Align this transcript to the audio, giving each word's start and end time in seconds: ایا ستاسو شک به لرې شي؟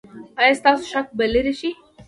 ایا 0.41 0.53
ستاسو 0.59 0.83
شک 0.93 1.07
به 1.17 1.25
لرې 1.33 1.53
شي؟ 1.59 1.69